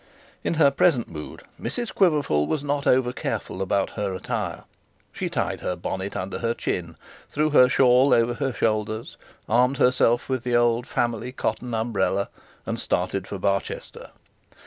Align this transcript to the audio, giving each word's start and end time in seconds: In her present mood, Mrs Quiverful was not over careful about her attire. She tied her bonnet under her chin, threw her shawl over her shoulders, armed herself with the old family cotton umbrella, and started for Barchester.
In 0.43 0.55
her 0.55 0.71
present 0.71 1.09
mood, 1.09 1.43
Mrs 1.61 1.93
Quiverful 1.93 2.47
was 2.47 2.63
not 2.63 2.87
over 2.87 3.13
careful 3.13 3.61
about 3.61 3.91
her 3.91 4.15
attire. 4.15 4.63
She 5.13 5.29
tied 5.29 5.61
her 5.61 5.75
bonnet 5.75 6.15
under 6.15 6.39
her 6.39 6.55
chin, 6.55 6.95
threw 7.29 7.51
her 7.51 7.69
shawl 7.69 8.11
over 8.11 8.33
her 8.33 8.51
shoulders, 8.51 9.15
armed 9.47 9.77
herself 9.77 10.27
with 10.27 10.41
the 10.43 10.55
old 10.55 10.87
family 10.87 11.31
cotton 11.31 11.75
umbrella, 11.75 12.29
and 12.65 12.79
started 12.79 13.27
for 13.27 13.37
Barchester. 13.37 14.09